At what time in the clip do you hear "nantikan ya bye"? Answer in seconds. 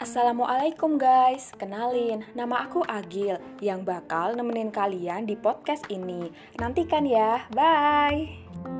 6.56-8.79